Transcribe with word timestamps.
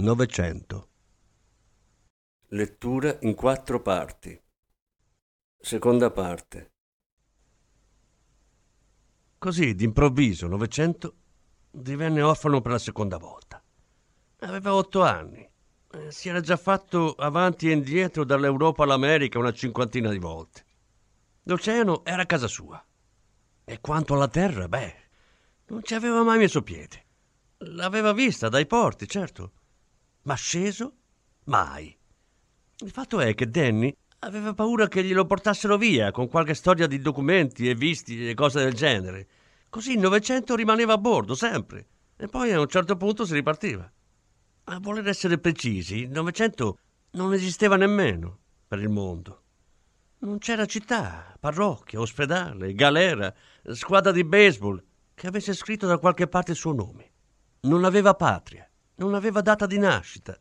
Novecento. 0.00 0.88
Lettura 2.48 3.18
in 3.20 3.34
quattro 3.34 3.82
parti. 3.82 4.42
Seconda 5.58 6.10
parte. 6.10 6.72
Così, 9.36 9.74
d'improvviso, 9.74 10.46
Novecento 10.46 11.16
divenne 11.70 12.22
orfano 12.22 12.62
per 12.62 12.72
la 12.72 12.78
seconda 12.78 13.18
volta. 13.18 13.62
Aveva 14.38 14.74
otto 14.74 15.02
anni. 15.02 15.46
Eh, 15.92 16.10
si 16.10 16.30
era 16.30 16.40
già 16.40 16.56
fatto 16.56 17.12
avanti 17.12 17.68
e 17.68 17.72
indietro 17.72 18.24
dall'Europa 18.24 18.84
all'America 18.84 19.38
una 19.38 19.52
cinquantina 19.52 20.10
di 20.10 20.18
volte. 20.18 20.64
L'oceano 21.42 22.06
era 22.06 22.24
casa 22.24 22.48
sua. 22.48 22.82
E 23.64 23.80
quanto 23.82 24.14
alla 24.14 24.28
terra, 24.28 24.66
beh, 24.66 24.96
non 25.66 25.84
ci 25.84 25.92
aveva 25.92 26.22
mai 26.22 26.38
messo 26.38 26.62
piede. 26.62 27.04
L'aveva 27.58 28.14
vista 28.14 28.48
dai 28.48 28.66
porti, 28.66 29.06
certo, 29.06 29.52
ma 30.22 30.34
sceso? 30.34 30.94
Mai. 31.44 31.96
Il 32.78 32.90
fatto 32.90 33.20
è 33.20 33.34
che 33.34 33.48
Danny 33.48 33.94
aveva 34.20 34.54
paura 34.54 34.88
che 34.88 35.02
glielo 35.02 35.26
portassero 35.26 35.76
via 35.76 36.10
con 36.10 36.28
qualche 36.28 36.54
storia 36.54 36.86
di 36.86 37.00
documenti 37.00 37.68
e 37.68 37.74
visti 37.74 38.28
e 38.28 38.34
cose 38.34 38.62
del 38.62 38.74
genere. 38.74 39.28
Così 39.68 39.92
il 39.92 39.98
Novecento 39.98 40.54
rimaneva 40.54 40.94
a 40.94 40.98
bordo, 40.98 41.34
sempre. 41.34 41.86
E 42.16 42.26
poi 42.26 42.52
a 42.52 42.60
un 42.60 42.68
certo 42.68 42.96
punto 42.96 43.24
si 43.24 43.34
ripartiva. 43.34 43.90
A 44.64 44.78
voler 44.78 45.08
essere 45.08 45.38
precisi, 45.38 46.00
il 46.00 46.10
Novecento 46.10 46.78
non 47.12 47.32
esisteva 47.32 47.76
nemmeno 47.76 48.38
per 48.68 48.78
il 48.78 48.88
mondo. 48.88 49.42
Non 50.18 50.38
c'era 50.38 50.66
città, 50.66 51.34
parrocchia, 51.40 51.98
ospedale, 51.98 52.74
galera, 52.74 53.34
squadra 53.72 54.12
di 54.12 54.22
baseball 54.22 54.82
che 55.14 55.26
avesse 55.26 55.54
scritto 55.54 55.86
da 55.86 55.98
qualche 55.98 56.28
parte 56.28 56.52
il 56.52 56.56
suo 56.56 56.72
nome. 56.72 57.10
Non 57.62 57.84
aveva 57.84 58.14
patria, 58.14 58.69
non 59.00 59.14
aveva 59.14 59.40
data 59.40 59.64
di 59.64 59.78
nascita, 59.78 60.38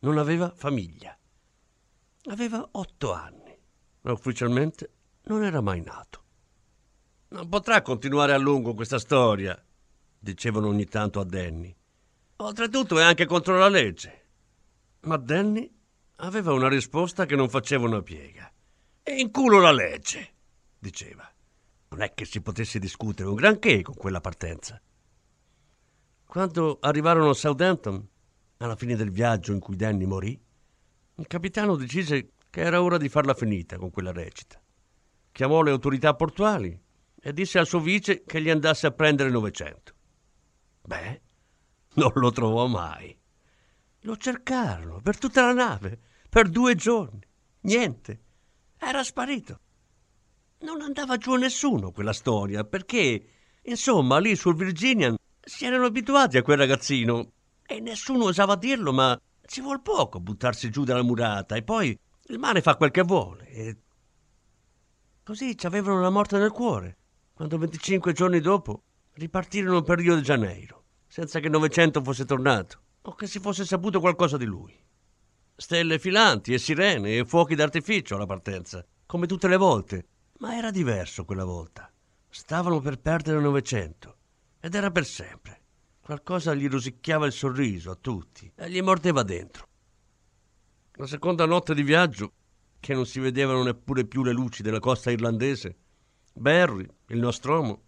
non 0.00 0.18
aveva 0.18 0.52
famiglia. 0.54 1.16
Aveva 2.26 2.68
otto 2.72 3.12
anni, 3.12 3.58
ma 4.02 4.12
ufficialmente 4.12 4.90
non 5.24 5.42
era 5.42 5.62
mai 5.62 5.80
nato. 5.80 6.24
Non 7.28 7.48
potrà 7.48 7.80
continuare 7.80 8.34
a 8.34 8.38
lungo 8.38 8.74
questa 8.74 8.98
storia, 8.98 9.58
dicevano 10.18 10.68
ogni 10.68 10.84
tanto 10.84 11.20
a 11.20 11.24
Danny. 11.24 11.74
Oltretutto 12.36 12.98
è 12.98 13.02
anche 13.02 13.24
contro 13.24 13.58
la 13.58 13.68
legge. 13.68 14.24
Ma 15.00 15.16
Danny 15.16 15.72
aveva 16.16 16.52
una 16.52 16.68
risposta 16.68 17.24
che 17.24 17.34
non 17.34 17.48
faceva 17.48 17.86
una 17.86 18.02
piega. 18.02 18.52
E 19.02 19.12
in 19.12 19.30
culo 19.30 19.58
la 19.58 19.72
legge, 19.72 20.32
diceva. 20.78 21.26
Non 21.88 22.02
è 22.02 22.12
che 22.12 22.26
si 22.26 22.42
potesse 22.42 22.78
discutere 22.78 23.28
un 23.28 23.36
granché 23.36 23.80
con 23.80 23.94
quella 23.94 24.20
partenza. 24.20 24.78
Quando 26.36 26.76
arrivarono 26.82 27.30
a 27.30 27.34
Southampton, 27.34 28.06
alla 28.58 28.76
fine 28.76 28.94
del 28.94 29.10
viaggio 29.10 29.52
in 29.52 29.58
cui 29.58 29.74
Danny 29.74 30.04
morì, 30.04 30.38
il 31.14 31.26
capitano 31.26 31.76
decise 31.76 32.32
che 32.50 32.60
era 32.60 32.82
ora 32.82 32.98
di 32.98 33.08
farla 33.08 33.32
finita 33.32 33.78
con 33.78 33.90
quella 33.90 34.12
recita. 34.12 34.60
Chiamò 35.32 35.62
le 35.62 35.70
autorità 35.70 36.14
portuali 36.14 36.78
e 37.18 37.32
disse 37.32 37.58
al 37.58 37.66
suo 37.66 37.80
vice 37.80 38.24
che 38.24 38.42
gli 38.42 38.50
andasse 38.50 38.86
a 38.86 38.90
prendere 38.90 39.30
Novecento. 39.30 39.94
Beh, 40.82 41.22
non 41.94 42.12
lo 42.16 42.30
trovò 42.32 42.66
mai. 42.66 43.18
Lo 44.00 44.18
cercarono 44.18 45.00
per 45.00 45.16
tutta 45.16 45.40
la 45.40 45.54
nave, 45.54 45.98
per 46.28 46.50
due 46.50 46.74
giorni. 46.74 47.26
Niente. 47.60 48.20
Era 48.76 49.02
sparito. 49.02 49.60
Non 50.58 50.82
andava 50.82 51.16
giù 51.16 51.32
a 51.32 51.38
nessuno 51.38 51.92
quella 51.92 52.12
storia, 52.12 52.62
perché, 52.64 53.26
insomma, 53.62 54.18
lì 54.18 54.36
sul 54.36 54.54
Virginian 54.54 55.16
si 55.48 55.64
erano 55.64 55.84
abituati 55.84 56.36
a 56.36 56.42
quel 56.42 56.58
ragazzino 56.58 57.30
e 57.64 57.78
nessuno 57.78 58.24
osava 58.24 58.56
dirlo, 58.56 58.92
ma 58.92 59.18
ci 59.46 59.60
vuol 59.60 59.80
poco 59.80 60.18
buttarsi 60.18 60.70
giù 60.70 60.82
dalla 60.82 61.04
murata 61.04 61.54
e 61.54 61.62
poi 61.62 61.96
il 62.26 62.38
mare 62.40 62.60
fa 62.60 62.74
quel 62.74 62.90
che 62.90 63.02
vuole. 63.02 63.46
E 63.46 63.76
così 65.22 65.56
ci 65.56 65.66
avevano 65.66 66.00
la 66.00 66.10
morte 66.10 66.36
nel 66.36 66.50
cuore, 66.50 66.96
quando 67.32 67.58
25 67.58 68.12
giorni 68.12 68.40
dopo 68.40 68.82
ripartirono 69.12 69.82
per 69.82 69.98
Rio 69.98 70.16
de 70.16 70.20
Janeiro, 70.22 70.82
senza 71.06 71.38
che 71.38 71.48
Novecento 71.48 72.02
fosse 72.02 72.24
tornato 72.24 72.80
o 73.02 73.14
che 73.14 73.28
si 73.28 73.38
fosse 73.38 73.64
saputo 73.64 74.00
qualcosa 74.00 74.36
di 74.36 74.46
lui. 74.46 74.76
Stelle 75.54 76.00
filanti 76.00 76.54
e 76.54 76.58
sirene 76.58 77.18
e 77.18 77.24
fuochi 77.24 77.54
d'artificio 77.54 78.16
alla 78.16 78.26
partenza, 78.26 78.84
come 79.06 79.28
tutte 79.28 79.46
le 79.46 79.56
volte, 79.56 80.06
ma 80.38 80.56
era 80.56 80.72
diverso 80.72 81.24
quella 81.24 81.44
volta. 81.44 81.88
Stavano 82.28 82.80
per 82.80 82.98
perdere 82.98 83.38
Novecento 83.38 84.15
ed 84.66 84.74
era 84.74 84.90
per 84.90 85.06
sempre. 85.06 85.60
Qualcosa 86.00 86.52
gli 86.52 86.68
rosicchiava 86.68 87.24
il 87.26 87.32
sorriso 87.32 87.92
a 87.92 87.94
tutti 87.94 88.50
e 88.52 88.68
gli 88.68 88.82
mordeva 88.82 89.22
dentro. 89.22 89.68
La 90.94 91.06
seconda 91.06 91.46
notte 91.46 91.72
di 91.72 91.84
viaggio, 91.84 92.32
che 92.80 92.92
non 92.92 93.06
si 93.06 93.20
vedevano 93.20 93.62
neppure 93.62 94.06
più 94.06 94.24
le 94.24 94.32
luci 94.32 94.64
della 94.64 94.80
costa 94.80 95.12
irlandese, 95.12 95.76
Barry, 96.32 96.84
il 97.06 97.18
nostromo, 97.18 97.82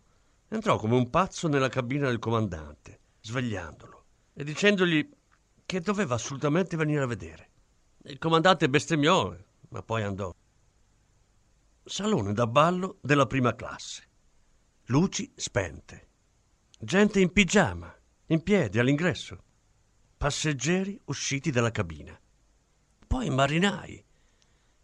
entrò 0.47 0.79
come 0.79 0.95
un 0.95 1.11
pazzo 1.11 1.49
nella 1.49 1.69
cabina 1.69 2.07
del 2.07 2.21
comandante, 2.21 3.01
svegliandolo 3.23 4.05
e 4.35 4.45
dicendogli 4.45 5.11
che 5.67 5.81
doveva 5.81 6.15
assolutamente 6.15 6.77
venire 6.77 7.03
a 7.03 7.07
vedere. 7.07 7.51
Il 8.05 8.19
comandante 8.19 8.69
bestemmiò, 8.69 9.37
ma 9.71 9.83
poi 9.83 10.03
andò. 10.05 10.33
Salone 11.83 12.33
da 12.33 12.47
ballo 12.47 12.99
della 13.01 13.27
prima 13.27 13.57
classe. 13.57 14.07
Luci 14.87 15.33
spente. 15.35 16.08
Gente 16.81 17.19
in 17.19 17.33
pigiama 17.33 17.93
in 18.27 18.41
piedi 18.41 18.79
all'ingresso, 18.79 19.43
passeggeri 20.17 21.01
usciti 21.07 21.51
dalla 21.51 21.73
cabina, 21.73 22.17
poi 23.05 23.31
marinai. 23.31 24.05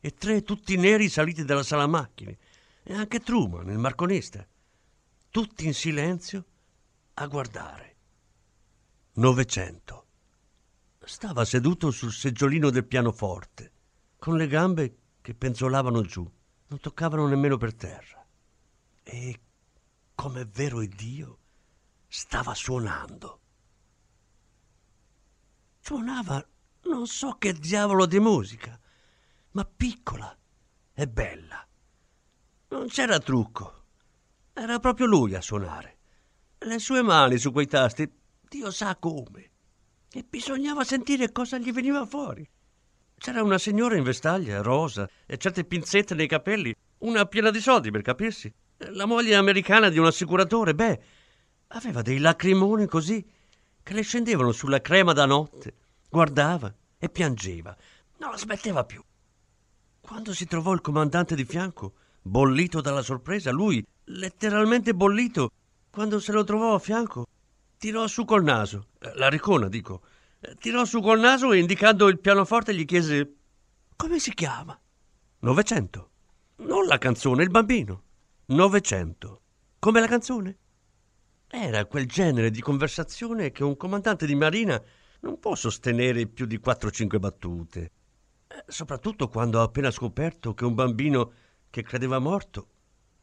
E 0.01 0.11
tre 0.11 0.43
tutti 0.43 0.77
neri 0.77 1.09
saliti 1.09 1.45
dalla 1.45 1.63
sala 1.63 1.87
macchine. 1.87 2.37
E 2.83 2.95
anche 2.95 3.21
Truman, 3.21 3.71
il 3.71 3.79
marconista, 3.79 4.45
tutti 5.31 5.67
in 5.67 5.73
silenzio 5.73 6.45
a 7.15 7.27
guardare. 7.29 7.97
Novecento. 9.15 10.07
Stava 10.99 11.45
seduto 11.45 11.93
sul 11.93 12.13
seggiolino 12.13 12.71
del 12.71 12.87
pianoforte, 12.87 13.73
con 14.19 14.37
le 14.37 14.49
gambe 14.49 14.97
che 15.21 15.35
penzolavano 15.35 16.03
giù, 16.03 16.29
non 16.67 16.81
toccavano 16.81 17.29
nemmeno 17.29 17.57
per 17.57 17.73
terra. 17.73 18.27
E, 19.05 19.41
come 20.15 20.41
è 20.41 20.47
vero 20.47 20.81
Dio, 20.89 21.39
stava 22.17 22.55
suonando. 22.55 23.41
Suonava 25.81 26.47
non 26.83 27.09
so 27.09 27.35
che 27.41 27.53
diavolo 27.53 28.07
di 28.07 28.21
musica, 28.21 28.79
ma 29.51 29.65
piccola 29.65 30.33
e 30.95 31.09
bella. 31.09 31.67
Non 32.69 32.87
c'era 32.87 33.19
trucco. 33.19 33.87
Era 34.53 34.79
proprio 34.79 35.07
lui 35.07 35.35
a 35.35 35.41
suonare. 35.41 35.99
Le 36.59 36.79
sue 36.79 37.03
mani 37.03 37.37
su 37.37 37.51
quei 37.51 37.67
tasti, 37.67 38.09
Dio 38.49 38.71
sa 38.71 38.95
come. 38.95 39.51
E 40.13 40.23
bisognava 40.23 40.85
sentire 40.85 41.33
cosa 41.33 41.59
gli 41.59 41.73
veniva 41.73 42.07
fuori. 42.07 42.49
C'era 43.19 43.43
una 43.43 43.59
signora 43.59 43.97
in 43.97 44.05
vestaglia, 44.05 44.63
rosa, 44.63 45.11
e 45.27 45.37
certe 45.37 45.65
pinzette 45.65 46.15
nei 46.15 46.29
capelli, 46.29 46.73
una 46.99 47.27
piena 47.27 47.51
di 47.51 47.61
soldi 47.61 47.91
per 47.91 48.03
capirsi. 48.03 48.55
La 48.93 49.05
moglie 49.05 49.35
americana 49.35 49.89
di 49.89 49.99
un 49.99 50.07
assicuratore, 50.07 50.77
beh, 50.77 51.23
Aveva 51.75 52.03
dei 52.03 52.19
lacrimoni 52.19 52.87
così 52.87 53.25
che 53.83 53.95
le 53.95 54.03
scendevano 54.03 54.53
sulla 54.53 54.81
crema 54.81 55.13
da 55.13 55.27
notte. 55.27 55.75
Guardava 56.09 56.73
e 56.99 57.09
piangeva. 57.09 57.77
Non 58.19 58.31
la 58.31 58.37
smetteva 58.37 58.85
più. 58.85 59.03
Quando 60.01 60.33
si 60.33 60.47
trovò 60.47 60.73
il 60.73 60.81
comandante 60.81 61.35
di 61.35 61.45
fianco, 61.45 61.95
bollito 62.23 62.81
dalla 62.81 63.03
sorpresa, 63.03 63.51
lui, 63.51 63.85
letteralmente 64.05 64.95
bollito, 64.95 65.51
quando 65.91 66.21
se 66.21 66.31
lo 66.31 66.45
trovò 66.45 66.75
a 66.75 66.79
fianco, 66.79 67.27
tirò 67.77 68.07
su 68.07 68.25
col 68.25 68.45
naso. 68.45 68.87
Eh, 69.01 69.13
la 69.17 69.29
ricona, 69.29 69.69
dico. 69.69 70.03
Eh, 70.39 70.55
tirò 70.55 70.85
su 70.85 71.01
col 71.01 71.19
naso 71.19 71.53
e 71.53 71.59
indicando 71.59 72.07
il 72.09 72.21
pianoforte 72.21 72.73
gli 72.73 72.85
chiese 72.85 73.35
come 73.97 74.21
si 74.21 74.33
chiama? 74.33 74.79
Novecento. 75.41 76.11
Non 76.57 76.87
la 76.87 76.99
canzone, 76.99 77.43
il 77.43 77.51
bambino. 77.51 78.03
Novecento. 78.47 79.41
Come 79.81 80.01
la 80.01 80.07
canzone? 80.07 80.59
Era 81.57 81.87
quel 81.87 82.09
genere 82.09 82.51
di 82.51 82.61
conversazione 82.61 83.53
che 83.53 83.63
un 83.63 83.77
comandante 83.77 84.27
di 84.27 84.35
marina 84.35 84.83
non 85.21 85.39
può 85.39 85.55
sostenere 85.55 86.27
più 86.27 86.47
di 86.47 86.59
4-5 86.59 87.21
battute. 87.21 87.91
Eh, 88.49 88.65
soprattutto 88.67 89.29
quando 89.29 89.61
ha 89.61 89.63
appena 89.63 89.93
scoperto 89.93 90.53
che 90.53 90.65
un 90.65 90.75
bambino 90.75 91.33
che 91.71 91.85
credeva 91.85 92.19
morto 92.19 92.69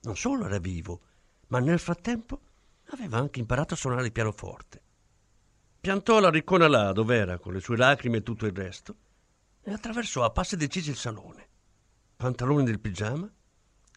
non 0.03 0.15
solo 0.15 0.45
era 0.45 0.59
vivo, 0.59 1.01
ma 1.47 1.59
nel 1.59 1.77
frattempo 1.77 2.39
aveva 2.91 3.17
anche 3.17 3.41
imparato 3.41 3.73
a 3.73 3.77
suonare 3.77 4.05
il 4.05 4.13
pianoforte. 4.13 4.81
Piantò 5.81 6.21
la 6.21 6.29
riccona 6.29 6.69
là 6.69 6.93
dove 6.93 7.17
era, 7.17 7.37
con 7.37 7.51
le 7.51 7.59
sue 7.59 7.75
lacrime 7.75 8.17
e 8.17 8.23
tutto 8.23 8.45
il 8.45 8.55
resto, 8.55 8.95
e 9.61 9.73
attraversò 9.73 10.23
a 10.23 10.31
passi 10.31 10.55
decisi 10.55 10.89
il 10.89 10.95
salone. 10.95 11.49
Pantaloni 12.15 12.63
del 12.63 12.79
pigiama 12.79 13.29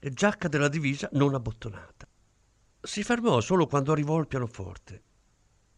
e 0.00 0.10
giacca 0.10 0.48
della 0.48 0.68
divisa 0.68 1.08
non 1.12 1.34
abbottonata. 1.34 1.93
Si 2.86 3.02
fermò 3.02 3.40
solo 3.40 3.66
quando 3.66 3.92
arrivò 3.92 4.18
al 4.18 4.26
pianoforte. 4.26 5.02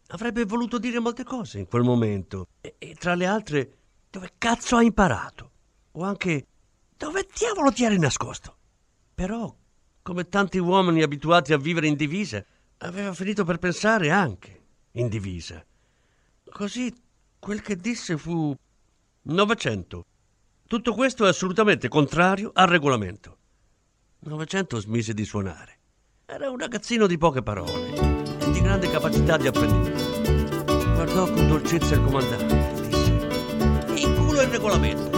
Avrebbe 0.07 0.43
voluto 0.43 0.77
dire 0.77 0.99
molte 0.99 1.23
cose 1.23 1.57
in 1.57 1.65
quel 1.65 1.83
momento, 1.83 2.47
e, 2.59 2.75
e 2.77 2.95
tra 2.95 3.15
le 3.15 3.25
altre, 3.25 3.77
dove 4.09 4.33
cazzo 4.37 4.75
ha 4.75 4.83
imparato? 4.83 5.51
O 5.93 6.03
anche, 6.03 6.45
dove 6.97 7.25
diavolo 7.33 7.71
ti 7.71 7.85
eri 7.85 7.97
nascosto? 7.97 8.57
Però, 9.15 9.55
come 10.01 10.27
tanti 10.27 10.57
uomini 10.57 11.01
abituati 11.01 11.53
a 11.53 11.57
vivere 11.57 11.87
in 11.87 11.95
divisa, 11.95 12.43
aveva 12.79 13.13
finito 13.13 13.45
per 13.45 13.57
pensare 13.57 14.11
anche 14.11 14.63
in 14.91 15.07
divisa. 15.07 15.65
Così 16.49 16.93
quel 17.39 17.61
che 17.61 17.77
disse 17.77 18.17
fu 18.17 18.53
Novecento. 19.21 20.05
Tutto 20.67 20.93
questo 20.93 21.25
è 21.25 21.29
assolutamente 21.29 21.87
contrario 21.87 22.51
al 22.53 22.67
regolamento. 22.67 23.37
Novecento 24.19 24.77
smise 24.79 25.13
di 25.13 25.23
suonare. 25.23 25.76
Era 26.29 26.49
un 26.49 26.57
ragazzino 26.57 27.07
di 27.07 27.17
poche 27.17 27.41
parole 27.41 27.93
e 28.39 28.51
di 28.51 28.59
grande 28.59 28.89
capacità 28.89 29.37
di 29.37 29.47
apprendimento. 29.47 30.03
Guardò 30.93 31.23
con 31.31 31.47
dolcezza 31.47 31.95
il 31.95 32.01
comandante 32.01 32.81
e 32.83 32.87
disse: 32.89 34.03
In 34.05 34.13
culo 34.13 34.41
il 34.41 34.49
regolamento. 34.49 35.16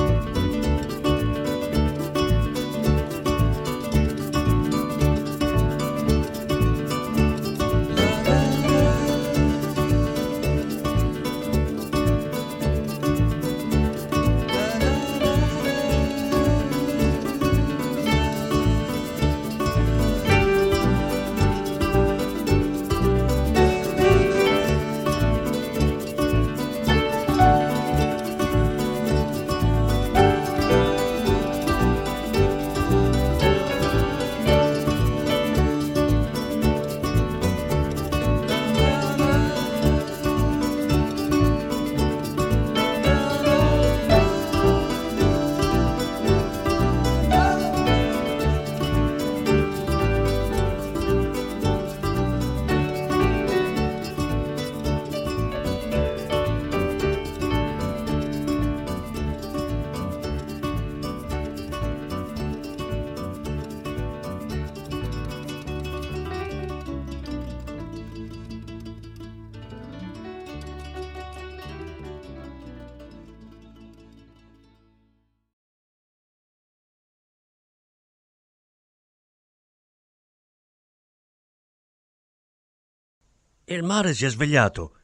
Il 83.71 83.83
mare 83.83 84.15
si 84.15 84.25
è 84.25 84.29
svegliato. 84.29 84.95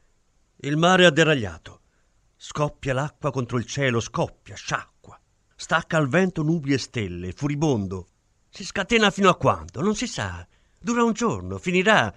Il 0.62 0.76
mare 0.76 1.06
ha 1.06 1.12
deragliato. 1.12 1.82
Scoppia 2.36 2.96
l'acqua 2.96 3.30
contro 3.30 3.60
il 3.60 3.66
cielo, 3.68 4.00
scoppia, 4.00 4.56
sciacqua. 4.56 5.22
Stacca 5.56 5.98
al 5.98 6.08
vento 6.08 6.42
nubi 6.42 6.74
e 6.74 6.80
stelle, 6.80 7.32
furibondo. 7.32 8.08
Si 8.50 8.66
scatena 8.66 9.12
fino 9.12 9.30
a 9.30 9.36
quando? 9.36 9.82
Non 9.82 9.94
si 9.94 10.08
sa. 10.08 10.48
Dura 10.80 11.04
un 11.04 11.14
giorno, 11.14 11.60
finirà. 11.60 12.12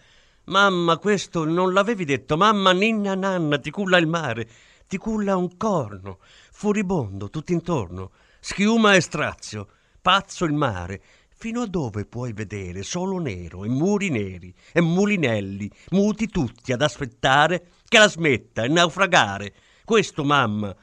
Mamma, 0.44 0.96
questo 0.96 1.44
non 1.44 1.74
l'avevi 1.74 2.06
detto. 2.06 2.38
Mamma, 2.38 2.72
ninna, 2.72 3.14
nanna, 3.14 3.58
ti 3.58 3.70
culla 3.70 3.98
il 3.98 4.06
mare. 4.06 4.48
Ti 4.86 4.96
culla 4.96 5.36
un 5.36 5.54
corno. 5.58 6.18
Furibondo, 6.50 7.28
tutt'intorno. 7.28 8.12
Schiuma 8.40 8.94
e 8.94 9.02
strazio. 9.02 9.68
Pazzo 10.00 10.46
il 10.46 10.54
mare 10.54 11.02
fino 11.38 11.62
a 11.62 11.66
dove 11.68 12.04
puoi 12.04 12.32
vedere 12.32 12.82
solo 12.82 13.18
nero 13.18 13.64
e 13.64 13.68
muri 13.68 14.10
neri 14.10 14.52
e 14.72 14.80
mulinelli, 14.80 15.70
muti 15.90 16.26
tutti 16.26 16.72
ad 16.72 16.82
aspettare 16.82 17.68
che 17.86 17.98
la 17.98 18.08
smetta 18.08 18.64
e 18.64 18.68
naufragare. 18.68 19.54
Questo, 19.84 20.24
mamma, 20.24 20.74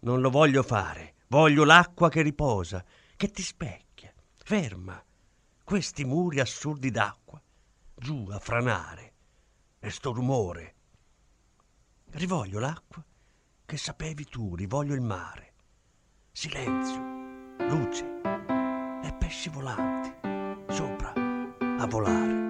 non 0.00 0.20
lo 0.20 0.30
voglio 0.30 0.62
fare. 0.62 1.14
Voglio 1.26 1.64
l'acqua 1.64 2.08
che 2.08 2.22
riposa, 2.22 2.84
che 3.16 3.30
ti 3.32 3.42
specchia, 3.42 4.14
ferma. 4.36 5.02
Questi 5.64 6.04
muri 6.04 6.38
assurdi 6.38 6.90
d'acqua, 6.90 7.42
giù 7.96 8.28
a 8.30 8.38
franare. 8.38 9.12
E 9.80 9.90
sto 9.90 10.12
rumore. 10.12 10.74
Rivoglio 12.12 12.60
l'acqua 12.60 13.04
che 13.66 13.76
sapevi 13.76 14.24
tu, 14.24 14.54
rivoglio 14.54 14.94
il 14.94 15.00
mare. 15.00 15.52
Silenzio, 16.30 17.58
luce 17.68 18.39
pesci 19.30 19.48
volanti 19.48 20.12
sopra 20.70 21.12
a 21.78 21.86
volare. 21.86 22.49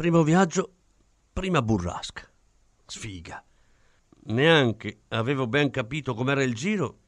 Primo 0.00 0.22
viaggio, 0.22 0.76
prima 1.30 1.60
burrasca. 1.60 2.26
Sfiga. 2.86 3.44
Neanche 4.28 5.02
avevo 5.08 5.46
ben 5.46 5.68
capito 5.68 6.14
com'era 6.14 6.42
il 6.42 6.54
giro 6.54 7.00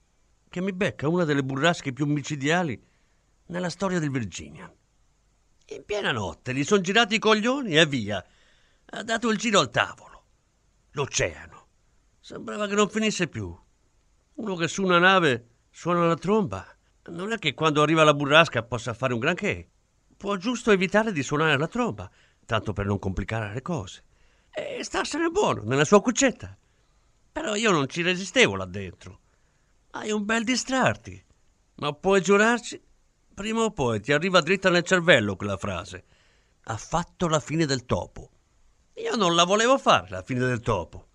che 0.50 0.60
mi 0.60 0.74
becca 0.74 1.08
una 1.08 1.24
delle 1.24 1.42
burrasche 1.42 1.94
più 1.94 2.04
micidiali 2.04 2.78
nella 3.46 3.70
storia 3.70 3.98
del 3.98 4.10
Virginia. 4.10 4.70
In 5.68 5.84
piena 5.86 6.12
notte 6.12 6.52
gli 6.52 6.64
sono 6.64 6.82
girati 6.82 7.14
i 7.14 7.18
coglioni 7.18 7.78
e 7.78 7.86
via. 7.86 8.22
Ha 8.84 9.02
dato 9.02 9.30
il 9.30 9.38
giro 9.38 9.60
al 9.60 9.70
tavolo. 9.70 10.24
L'oceano. 10.90 11.68
Sembrava 12.20 12.66
che 12.66 12.74
non 12.74 12.90
finisse 12.90 13.26
più. 13.26 13.58
Uno 14.34 14.54
che 14.54 14.68
su 14.68 14.82
una 14.82 14.98
nave 14.98 15.46
suona 15.70 16.04
la 16.04 16.16
tromba. 16.16 16.66
Non 17.06 17.32
è 17.32 17.38
che 17.38 17.54
quando 17.54 17.80
arriva 17.80 18.04
la 18.04 18.12
burrasca 18.12 18.62
possa 18.62 18.92
fare 18.92 19.14
un 19.14 19.18
granché. 19.18 19.70
Può 20.14 20.36
giusto 20.36 20.70
evitare 20.70 21.10
di 21.10 21.22
suonare 21.22 21.56
la 21.56 21.66
tromba, 21.66 22.08
tanto 22.46 22.72
per 22.72 22.86
non 22.86 22.98
complicare 22.98 23.52
le 23.52 23.62
cose. 23.62 24.02
E 24.50 24.84
starsene 24.84 25.28
buono 25.28 25.62
nella 25.62 25.84
sua 25.84 26.02
cuccetta. 26.02 26.56
Però 27.32 27.54
io 27.54 27.70
non 27.70 27.88
ci 27.88 28.02
resistevo 28.02 28.56
là 28.56 28.66
dentro. 28.66 29.20
Hai 29.92 30.10
un 30.10 30.24
bel 30.24 30.44
distrarti. 30.44 31.24
Ma 31.76 31.92
puoi 31.92 32.20
giurarci? 32.20 32.80
Prima 33.34 33.62
o 33.62 33.70
poi 33.70 34.00
ti 34.00 34.12
arriva 34.12 34.40
dritta 34.40 34.68
nel 34.68 34.82
cervello 34.82 35.36
quella 35.36 35.56
frase. 35.56 36.04
Ha 36.64 36.76
fatto 36.76 37.28
la 37.28 37.40
fine 37.40 37.64
del 37.64 37.86
topo. 37.86 38.30
Io 38.96 39.16
non 39.16 39.34
la 39.34 39.44
volevo 39.44 39.78
fare 39.78 40.08
la 40.10 40.22
fine 40.22 40.40
del 40.40 40.60
topo. 40.60 41.08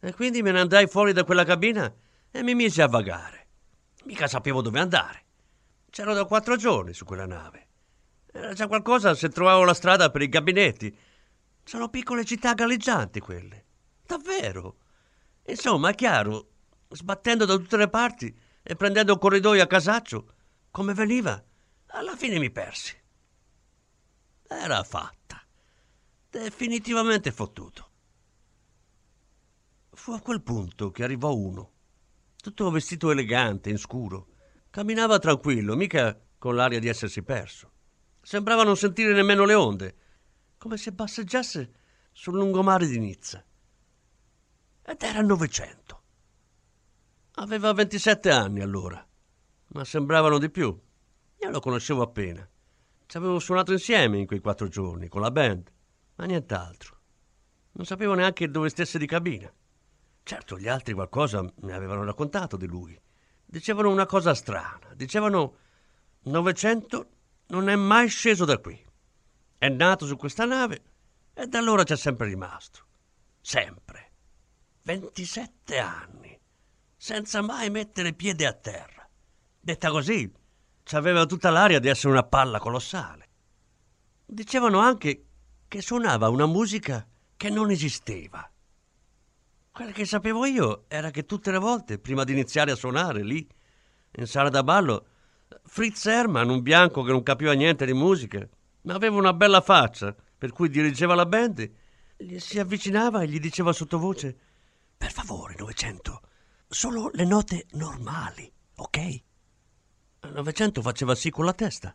E 0.00 0.14
quindi 0.14 0.42
me 0.42 0.50
ne 0.50 0.60
andai 0.60 0.86
fuori 0.86 1.12
da 1.12 1.24
quella 1.24 1.44
cabina 1.44 1.92
e 2.30 2.42
mi 2.42 2.54
misi 2.54 2.80
a 2.80 2.88
vagare. 2.88 3.46
Mica 4.04 4.26
sapevo 4.26 4.62
dove 4.62 4.80
andare. 4.80 5.24
C'ero 5.90 6.14
da 6.14 6.24
quattro 6.24 6.56
giorni 6.56 6.94
su 6.94 7.04
quella 7.04 7.26
nave. 7.26 7.67
Era 8.38 8.52
già 8.52 8.68
qualcosa 8.68 9.16
se 9.16 9.30
trovavo 9.30 9.64
la 9.64 9.74
strada 9.74 10.10
per 10.10 10.22
i 10.22 10.28
gabinetti. 10.28 10.96
Sono 11.64 11.88
piccole 11.88 12.24
città 12.24 12.54
galleggianti 12.54 13.18
quelle. 13.18 13.64
Davvero. 14.06 14.76
Insomma, 15.46 15.90
è 15.90 15.94
chiaro, 15.96 16.48
sbattendo 16.88 17.44
da 17.44 17.56
tutte 17.56 17.76
le 17.76 17.88
parti 17.88 18.32
e 18.62 18.76
prendendo 18.76 19.18
corridoi 19.18 19.58
a 19.58 19.66
casaccio, 19.66 20.34
come 20.70 20.94
veniva, 20.94 21.42
alla 21.88 22.14
fine 22.14 22.38
mi 22.38 22.48
persi. 22.52 22.96
Era 24.46 24.84
fatta. 24.84 25.42
Definitivamente 26.30 27.32
fottuto. 27.32 27.90
Fu 29.90 30.12
a 30.12 30.20
quel 30.20 30.42
punto 30.42 30.92
che 30.92 31.02
arrivò 31.02 31.34
uno, 31.34 31.72
tutto 32.36 32.70
vestito 32.70 33.10
elegante, 33.10 33.68
in 33.68 33.78
scuro. 33.78 34.28
Camminava 34.70 35.18
tranquillo, 35.18 35.74
mica 35.74 36.16
con 36.38 36.54
l'aria 36.54 36.78
di 36.78 36.86
essersi 36.86 37.24
perso. 37.24 37.72
Sembrava 38.28 38.62
non 38.62 38.76
sentire 38.76 39.14
nemmeno 39.14 39.46
le 39.46 39.54
onde, 39.54 39.96
come 40.58 40.76
se 40.76 40.92
passeggiasse 40.92 41.72
sul 42.12 42.34
lungomare 42.34 42.86
di 42.86 42.98
Nizza. 42.98 43.42
Ed 44.82 45.02
era 45.02 45.22
Novecento. 45.22 46.02
Aveva 47.36 47.72
27 47.72 48.30
anni 48.30 48.60
allora, 48.60 49.02
ma 49.68 49.82
sembravano 49.82 50.36
di 50.36 50.50
più. 50.50 50.78
Io 51.38 51.50
lo 51.50 51.60
conoscevo 51.60 52.02
appena. 52.02 52.46
Ci 53.06 53.16
avevo 53.16 53.38
suonato 53.38 53.72
insieme 53.72 54.18
in 54.18 54.26
quei 54.26 54.40
quattro 54.40 54.68
giorni, 54.68 55.08
con 55.08 55.22
la 55.22 55.30
band, 55.30 55.72
ma 56.16 56.26
nient'altro. 56.26 56.98
Non 57.72 57.86
sapevo 57.86 58.12
neanche 58.12 58.50
dove 58.50 58.68
stesse 58.68 58.98
di 58.98 59.06
cabina. 59.06 59.50
Certo, 60.22 60.58
gli 60.58 60.68
altri 60.68 60.92
qualcosa 60.92 61.50
mi 61.60 61.72
avevano 61.72 62.04
raccontato 62.04 62.58
di 62.58 62.66
lui. 62.66 63.00
Dicevano 63.42 63.88
una 63.88 64.04
cosa 64.04 64.34
strana. 64.34 64.92
Dicevano 64.94 65.56
Novecento 66.24 67.12
non 67.48 67.68
è 67.68 67.76
mai 67.76 68.08
sceso 68.08 68.44
da 68.44 68.58
qui. 68.58 68.84
È 69.56 69.68
nato 69.68 70.06
su 70.06 70.16
questa 70.16 70.44
nave 70.44 70.82
e 71.34 71.46
da 71.46 71.58
allora 71.58 71.84
c'è 71.84 71.96
sempre 71.96 72.28
rimasto. 72.28 72.84
Sempre. 73.40 74.12
27 74.82 75.78
anni. 75.78 76.38
Senza 76.96 77.42
mai 77.42 77.70
mettere 77.70 78.12
piede 78.12 78.46
a 78.46 78.52
terra. 78.52 79.08
Detta 79.60 79.90
così, 79.90 80.30
aveva 80.92 81.26
tutta 81.26 81.50
l'aria 81.50 81.78
di 81.78 81.88
essere 81.88 82.12
una 82.12 82.22
palla 82.22 82.58
colossale. 82.58 83.28
Dicevano 84.24 84.78
anche 84.78 85.24
che 85.68 85.82
suonava 85.82 86.28
una 86.28 86.46
musica 86.46 87.06
che 87.36 87.50
non 87.50 87.70
esisteva. 87.70 88.50
Quello 89.70 89.92
che 89.92 90.06
sapevo 90.06 90.44
io 90.44 90.84
era 90.88 91.10
che 91.10 91.24
tutte 91.24 91.50
le 91.50 91.58
volte, 91.58 91.98
prima 91.98 92.24
di 92.24 92.32
iniziare 92.32 92.72
a 92.72 92.76
suonare 92.76 93.22
lì, 93.22 93.46
in 94.12 94.26
sala 94.26 94.48
da 94.48 94.64
ballo, 94.64 95.06
Fritz 95.68 96.06
Hermann, 96.06 96.48
un 96.48 96.62
bianco 96.62 97.02
che 97.02 97.12
non 97.12 97.22
capiva 97.22 97.52
niente 97.52 97.84
di 97.84 97.92
musica, 97.92 98.48
ma 98.82 98.94
aveva 98.94 99.16
una 99.16 99.34
bella 99.34 99.60
faccia, 99.60 100.16
per 100.36 100.50
cui 100.50 100.70
dirigeva 100.70 101.14
la 101.14 101.26
band, 101.26 101.70
gli 102.16 102.38
si 102.38 102.58
avvicinava 102.58 103.22
e 103.22 103.28
gli 103.28 103.38
diceva 103.38 103.74
sottovoce: 103.74 104.36
Per 104.96 105.12
favore, 105.12 105.54
Novecento, 105.58 106.22
solo 106.66 107.10
le 107.12 107.24
note 107.24 107.66
normali, 107.72 108.50
ok? 108.76 109.22
Novecento 110.32 110.80
faceva 110.80 111.14
sì 111.14 111.28
con 111.30 111.44
la 111.44 111.52
testa 111.52 111.94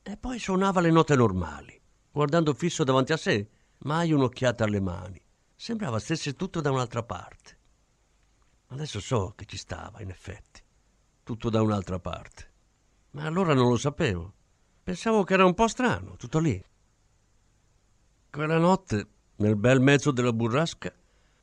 e 0.00 0.16
poi 0.16 0.38
suonava 0.38 0.80
le 0.80 0.90
note 0.90 1.16
normali, 1.16 1.78
guardando 2.10 2.54
fisso 2.54 2.84
davanti 2.84 3.12
a 3.12 3.16
sé, 3.16 3.48
mai 3.78 4.12
un'occhiata 4.12 4.62
alle 4.62 4.80
mani. 4.80 5.20
Sembrava 5.56 5.98
stesse 5.98 6.34
tutto 6.34 6.60
da 6.60 6.70
un'altra 6.70 7.02
parte. 7.02 7.58
Adesso 8.68 9.00
so 9.00 9.32
che 9.34 9.44
ci 9.44 9.56
stava, 9.56 10.00
in 10.02 10.10
effetti, 10.10 10.62
tutto 11.24 11.50
da 11.50 11.60
un'altra 11.60 11.98
parte. 11.98 12.52
Ma 13.10 13.24
allora 13.24 13.54
non 13.54 13.68
lo 13.68 13.76
sapevo. 13.76 14.34
Pensavo 14.82 15.24
che 15.24 15.34
era 15.34 15.44
un 15.44 15.54
po' 15.54 15.68
strano, 15.68 16.16
tutto 16.16 16.38
lì. 16.38 16.62
Quella 18.30 18.58
notte, 18.58 19.08
nel 19.36 19.56
bel 19.56 19.80
mezzo 19.80 20.10
della 20.10 20.32
burrasca, 20.32 20.94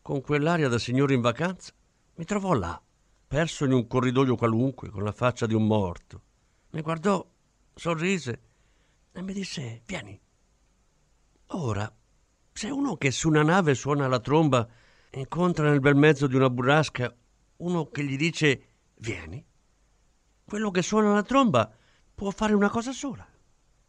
con 0.01 0.21
quell'aria 0.21 0.67
da 0.67 0.77
signore 0.77 1.13
in 1.13 1.21
vacanza, 1.21 1.73
mi 2.15 2.25
trovò 2.25 2.53
là, 2.53 2.81
perso 3.27 3.65
in 3.65 3.73
un 3.73 3.87
corridoio 3.87 4.35
qualunque, 4.35 4.89
con 4.89 5.03
la 5.03 5.11
faccia 5.11 5.45
di 5.45 5.53
un 5.53 5.65
morto. 5.65 6.21
Mi 6.71 6.81
guardò, 6.81 7.25
sorrise 7.73 8.41
e 9.11 9.21
mi 9.21 9.33
disse: 9.33 9.81
Vieni. 9.85 10.19
Ora 11.47 11.93
se 12.51 12.69
uno 12.69 12.95
che 12.95 13.11
su 13.11 13.27
una 13.27 13.43
nave 13.43 13.75
suona 13.75 14.07
la 14.07 14.19
tromba 14.19 14.65
incontra 15.11 15.69
nel 15.69 15.81
bel 15.81 15.95
mezzo 15.95 16.25
di 16.25 16.35
una 16.35 16.49
burrasca 16.49 17.13
uno 17.57 17.89
che 17.89 18.03
gli 18.03 18.15
dice 18.15 18.67
vieni, 18.95 19.45
quello 20.45 20.71
che 20.71 20.81
suona 20.81 21.13
la 21.13 21.23
tromba 21.23 21.69
può 22.13 22.29
fare 22.31 22.53
una 22.53 22.69
cosa 22.69 22.91
sola, 22.91 23.27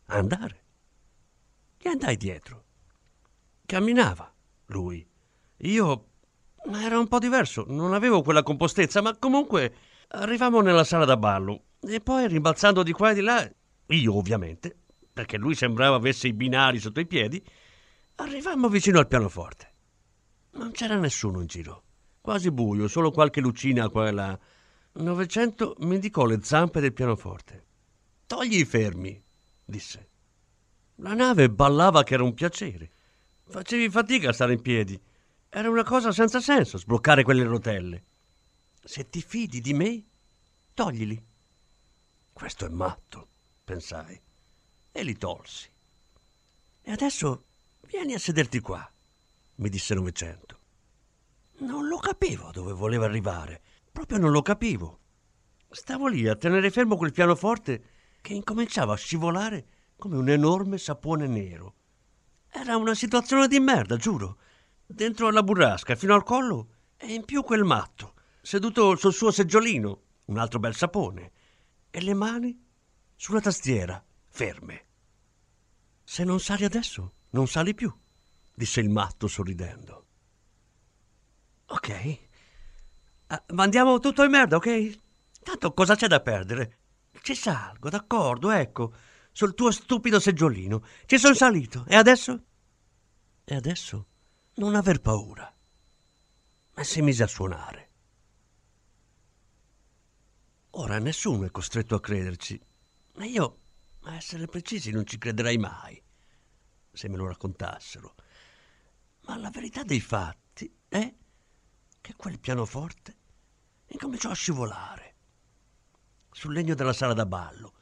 andare. 0.06 0.64
Gli 1.78 1.88
andai 1.88 2.16
dietro. 2.16 2.64
Camminava, 3.66 4.32
lui. 4.66 5.06
Io... 5.58 6.08
Era 6.68 6.98
un 6.98 7.06
po' 7.06 7.20
diverso, 7.20 7.64
non 7.68 7.94
avevo 7.94 8.22
quella 8.22 8.42
compostezza, 8.42 9.00
ma 9.00 9.16
comunque 9.16 9.74
arrivammo 10.08 10.60
nella 10.60 10.82
sala 10.82 11.04
da 11.04 11.16
ballo 11.16 11.66
e 11.80 12.00
poi 12.00 12.26
rimbalzando 12.26 12.82
di 12.82 12.90
qua 12.90 13.12
e 13.12 13.14
di 13.14 13.20
là, 13.20 13.48
io 13.86 14.16
ovviamente, 14.16 14.76
perché 15.12 15.36
lui 15.36 15.54
sembrava 15.54 15.94
avesse 15.94 16.26
i 16.26 16.32
binari 16.32 16.80
sotto 16.80 16.98
i 16.98 17.06
piedi, 17.06 17.40
Arrivammo 18.18 18.70
vicino 18.70 18.98
al 18.98 19.08
pianoforte. 19.08 19.74
Non 20.52 20.70
c'era 20.70 20.96
nessuno 20.96 21.40
in 21.42 21.46
giro. 21.46 21.82
Quasi 22.22 22.50
buio, 22.50 22.88
solo 22.88 23.10
qualche 23.10 23.42
lucina 23.42 23.90
qua 23.90 24.08
e 24.08 24.10
là. 24.10 24.38
Novecento 25.02 25.76
mi 25.80 25.94
indicò 25.94 26.24
le 26.24 26.40
zampe 26.42 26.80
del 26.80 26.92
pianoforte. 26.92 27.64
Togli 28.26 28.58
i 28.58 28.64
fermi, 28.64 29.20
disse. 29.64 30.08
La 30.96 31.14
nave 31.14 31.50
ballava 31.50 32.02
che 32.02 32.14
era 32.14 32.22
un 32.22 32.34
piacere. 32.34 32.90
Facevi 33.48 33.90
fatica 33.90 34.30
a 34.30 34.32
stare 34.32 34.54
in 34.54 34.62
piedi. 34.62 34.98
Era 35.48 35.70
una 35.70 35.84
cosa 35.84 36.12
senza 36.12 36.40
senso 36.40 36.78
sbloccare 36.78 37.22
quelle 37.22 37.44
rotelle. 37.44 38.02
Se 38.82 39.08
ti 39.08 39.22
fidi 39.22 39.60
di 39.60 39.74
me, 39.74 40.02
toglili. 40.74 41.22
Questo 42.32 42.66
è 42.66 42.68
matto, 42.68 43.28
pensai, 43.64 44.18
e 44.92 45.02
li 45.02 45.16
tolsi. 45.16 45.68
E 46.82 46.92
adesso 46.92 47.44
Vieni 47.88 48.14
a 48.14 48.18
sederti 48.18 48.58
qua, 48.58 48.90
mi 49.56 49.68
disse 49.68 49.94
Novecento. 49.94 50.58
Non 51.58 51.86
lo 51.86 51.98
capivo 51.98 52.50
dove 52.50 52.72
voleva 52.72 53.04
arrivare, 53.04 53.60
proprio 53.96 54.18
non 54.18 54.30
lo 54.30 54.42
capivo. 54.42 55.00
Stavo 55.70 56.06
lì 56.06 56.28
a 56.28 56.36
tenere 56.36 56.70
fermo 56.70 56.98
quel 56.98 57.12
pianoforte 57.12 57.84
che 58.20 58.34
incominciava 58.34 58.92
a 58.92 58.96
scivolare 58.96 59.66
come 59.96 60.18
un 60.18 60.28
enorme 60.28 60.76
sapone 60.76 61.26
nero. 61.26 61.74
Era 62.50 62.76
una 62.76 62.94
situazione 62.94 63.48
di 63.48 63.58
merda, 63.58 63.96
giuro. 63.96 64.36
Dentro 64.84 65.28
alla 65.28 65.42
burrasca, 65.42 65.94
fino 65.94 66.12
al 66.12 66.24
collo, 66.24 66.74
e 66.98 67.14
in 67.14 67.24
più 67.24 67.42
quel 67.42 67.64
matto, 67.64 68.16
seduto 68.42 68.96
sul 68.96 69.14
suo 69.14 69.30
seggiolino, 69.30 70.02
un 70.26 70.36
altro 70.36 70.58
bel 70.58 70.74
sapone, 70.74 71.32
e 71.88 72.02
le 72.02 72.12
mani 72.12 72.62
sulla 73.14 73.40
tastiera, 73.40 74.04
ferme. 74.28 74.84
Se 76.04 76.22
non 76.22 76.38
sali 76.38 76.64
adesso, 76.64 77.14
non 77.30 77.48
sali 77.48 77.74
più, 77.74 77.90
disse 78.54 78.80
il 78.80 78.90
matto 78.90 79.26
sorridendo. 79.26 80.06
Ok. 81.68 82.25
Uh, 83.28 83.54
mandiamo 83.54 83.98
tutto 83.98 84.22
in 84.22 84.30
merda, 84.30 84.56
ok? 84.56 84.98
Tanto 85.42 85.72
cosa 85.72 85.94
c'è 85.94 86.06
da 86.06 86.20
perdere? 86.20 86.78
Ci 87.22 87.34
salgo, 87.34 87.88
d'accordo, 87.88 88.50
ecco, 88.50 88.94
sul 89.32 89.54
tuo 89.54 89.70
stupido 89.70 90.20
seggiolino. 90.20 90.84
Ci 91.06 91.18
sono 91.18 91.34
salito. 91.34 91.84
E 91.88 91.96
adesso? 91.96 92.44
E 93.44 93.54
adesso 93.54 94.06
non 94.54 94.74
aver 94.74 95.00
paura. 95.00 95.52
E 96.74 96.84
si 96.84 97.02
mise 97.02 97.22
a 97.22 97.28
suonare. 97.28 97.90
Ora 100.70 100.98
nessuno 100.98 101.46
è 101.46 101.50
costretto 101.50 101.94
a 101.94 102.00
crederci, 102.00 102.60
ma 103.14 103.24
io, 103.24 103.60
a 104.02 104.14
essere 104.14 104.46
precisi, 104.46 104.90
non 104.90 105.06
ci 105.06 105.16
crederei 105.16 105.56
mai, 105.56 106.00
se 106.92 107.08
me 107.08 107.16
lo 107.16 107.26
raccontassero. 107.26 108.14
Ma 109.22 109.38
la 109.38 109.48
verità 109.50 109.82
dei 109.84 110.00
fatti 110.00 110.70
è 110.86 111.14
che 112.06 112.14
quel 112.14 112.38
pianoforte 112.38 113.16
incominciò 113.88 114.30
a 114.30 114.34
scivolare 114.34 115.14
sul 116.30 116.52
legno 116.52 116.76
della 116.76 116.92
sala 116.92 117.14
da 117.14 117.26
ballo 117.26 117.72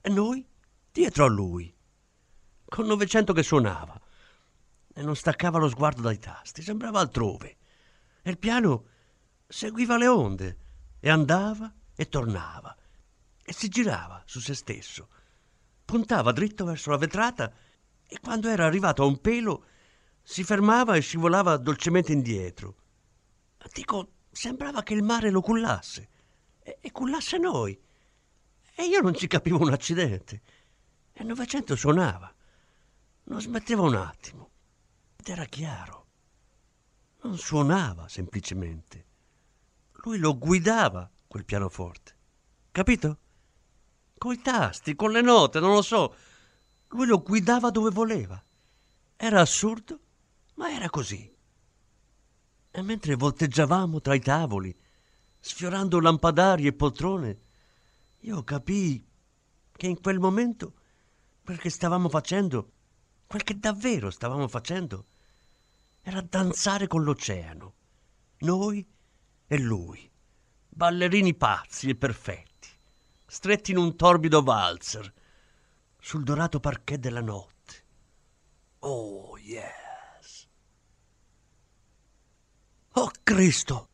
e 0.00 0.08
noi 0.08 0.48
dietro 0.90 1.26
a 1.26 1.28
lui, 1.28 1.76
con 2.64 2.86
Novecento 2.86 3.34
che 3.34 3.42
suonava 3.42 4.00
e 4.94 5.02
non 5.02 5.14
staccava 5.14 5.58
lo 5.58 5.68
sguardo 5.68 6.00
dai 6.00 6.18
tasti, 6.18 6.62
sembrava 6.62 7.00
altrove. 7.00 7.58
E 8.22 8.30
il 8.30 8.38
piano 8.38 8.86
seguiva 9.46 9.98
le 9.98 10.06
onde 10.06 10.58
e 10.98 11.10
andava 11.10 11.70
e 11.94 12.08
tornava 12.08 12.74
e 13.44 13.52
si 13.52 13.68
girava 13.68 14.22
su 14.24 14.40
se 14.40 14.54
stesso. 14.54 15.10
Puntava 15.84 16.32
dritto 16.32 16.64
verso 16.64 16.88
la 16.88 16.96
vetrata 16.96 17.52
e 18.06 18.20
quando 18.20 18.48
era 18.48 18.64
arrivato 18.64 19.02
a 19.02 19.06
un 19.06 19.20
pelo 19.20 19.66
si 20.22 20.44
fermava 20.44 20.96
e 20.96 21.02
scivolava 21.02 21.58
dolcemente 21.58 22.12
indietro. 22.12 22.84
Dico, 23.72 24.12
sembrava 24.30 24.82
che 24.82 24.94
il 24.94 25.02
mare 25.02 25.30
lo 25.30 25.40
cullasse 25.40 26.08
e, 26.62 26.78
e 26.80 26.92
cullasse 26.92 27.38
noi. 27.38 27.78
E 28.74 28.84
io 28.84 29.00
non 29.00 29.14
ci 29.14 29.26
capivo 29.26 29.58
un 29.60 29.72
accidente. 29.72 30.42
E 31.12 31.22
il 31.22 31.26
Novecento 31.26 31.76
suonava. 31.76 32.32
Non 33.24 33.40
smetteva 33.40 33.82
un 33.82 33.94
attimo. 33.94 34.50
Ed 35.16 35.28
era 35.28 35.44
chiaro. 35.46 36.06
Non 37.22 37.38
suonava 37.38 38.08
semplicemente. 38.08 39.04
Lui 40.04 40.18
lo 40.18 40.36
guidava 40.36 41.10
quel 41.26 41.44
pianoforte. 41.44 42.14
Capito? 42.70 43.18
Coi 44.18 44.40
tasti, 44.40 44.94
con 44.94 45.10
le 45.10 45.22
note, 45.22 45.58
non 45.60 45.72
lo 45.72 45.82
so. 45.82 46.14
Lui 46.88 47.06
lo 47.06 47.22
guidava 47.22 47.70
dove 47.70 47.90
voleva. 47.90 48.42
Era 49.16 49.40
assurdo, 49.40 49.98
ma 50.54 50.70
era 50.70 50.90
così. 50.90 51.35
E 52.76 52.82
mentre 52.82 53.14
volteggiavamo 53.14 54.02
tra 54.02 54.14
i 54.14 54.20
tavoli, 54.20 54.76
sfiorando 55.40 55.98
lampadari 55.98 56.66
e 56.66 56.74
poltrone, 56.74 57.38
io 58.20 58.44
capii 58.44 59.02
che 59.74 59.86
in 59.86 59.98
quel 59.98 60.18
momento 60.18 60.74
quel 61.42 61.58
che 61.58 61.70
stavamo 61.70 62.10
facendo, 62.10 62.70
quel 63.26 63.44
che 63.44 63.58
davvero 63.58 64.10
stavamo 64.10 64.46
facendo, 64.46 65.06
era 66.02 66.20
danzare 66.20 66.86
con 66.86 67.02
l'oceano, 67.02 67.72
noi 68.40 68.86
e 69.46 69.58
lui 69.58 70.10
ballerini 70.68 71.32
pazzi 71.32 71.88
e 71.88 71.94
perfetti, 71.94 72.68
stretti 73.24 73.70
in 73.70 73.78
un 73.78 73.96
torbido 73.96 74.42
valzer, 74.42 75.10
sul 75.98 76.24
dorato 76.24 76.60
parquet 76.60 77.00
della 77.00 77.22
notte. 77.22 77.84
Oh, 78.80 79.38
yes. 79.38 79.85
Oh, 82.98 83.10
Cristo! 83.22 83.88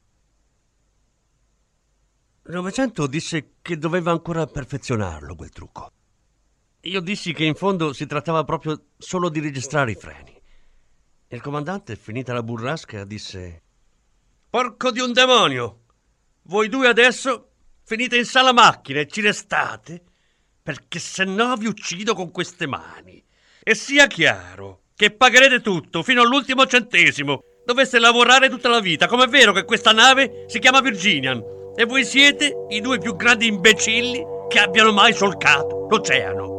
Novecento 2.44 3.08
disse 3.08 3.54
che 3.60 3.76
doveva 3.76 4.12
ancora 4.12 4.46
perfezionarlo 4.46 5.34
quel 5.34 5.50
trucco. 5.50 5.90
Io 6.82 7.00
dissi 7.00 7.32
che 7.32 7.42
in 7.44 7.56
fondo 7.56 7.92
si 7.92 8.06
trattava 8.06 8.44
proprio 8.44 8.90
solo 8.96 9.28
di 9.28 9.40
registrare 9.40 9.90
i 9.90 9.96
freni. 9.96 10.40
Il 11.26 11.40
comandante, 11.40 11.96
finita 11.96 12.32
la 12.32 12.44
burrasca, 12.44 13.04
disse: 13.04 13.62
Porco 14.48 14.92
di 14.92 15.00
un 15.00 15.12
demonio! 15.12 15.80
Voi 16.42 16.68
due 16.68 16.86
adesso 16.86 17.50
finite 17.82 18.16
in 18.16 18.24
sala 18.24 18.52
macchine 18.52 19.00
e 19.00 19.08
ci 19.08 19.20
restate 19.20 20.04
perché 20.62 21.00
se 21.00 21.24
no 21.24 21.56
vi 21.56 21.66
uccido 21.66 22.14
con 22.14 22.30
queste 22.30 22.68
mani. 22.68 23.20
E 23.64 23.74
sia 23.74 24.06
chiaro 24.06 24.82
che 24.94 25.10
pagherete 25.10 25.60
tutto 25.60 26.04
fino 26.04 26.22
all'ultimo 26.22 26.66
centesimo. 26.66 27.42
Doveste 27.64 28.00
lavorare 28.00 28.48
tutta 28.48 28.68
la 28.68 28.80
vita, 28.80 29.06
com'è 29.06 29.28
vero 29.28 29.52
che 29.52 29.64
questa 29.64 29.92
nave 29.92 30.44
si 30.48 30.58
chiama 30.58 30.80
Virginian 30.80 31.40
e 31.76 31.84
voi 31.84 32.04
siete 32.04 32.66
i 32.70 32.80
due 32.80 32.98
più 32.98 33.14
grandi 33.14 33.46
imbecilli 33.46 34.20
che 34.48 34.58
abbiano 34.58 34.92
mai 34.92 35.14
solcato 35.14 35.86
l'oceano. 35.88 36.51